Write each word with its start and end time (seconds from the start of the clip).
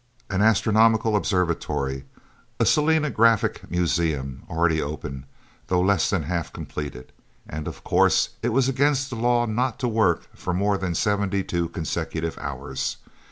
An 0.31 0.41
astronomical 0.41 1.15
observatory; 1.15 2.05
a 2.59 2.63
selenographic 2.65 3.69
museum, 3.69 4.41
already 4.49 4.81
open, 4.81 5.27
though 5.67 5.79
less 5.79 6.09
than 6.09 6.23
half 6.23 6.51
completed. 6.51 7.11
And 7.47 7.67
of 7.67 7.83
course 7.83 8.29
it 8.41 8.49
was 8.49 8.67
against 8.67 9.11
the 9.11 9.15
law 9.15 9.45
not 9.45 9.77
to 9.77 9.87
work 9.87 10.27
for 10.35 10.55
more 10.55 10.79
than 10.79 10.95
seventy 10.95 11.43
two 11.43 11.69
consecutive 11.69 12.35
hours. 12.39 12.97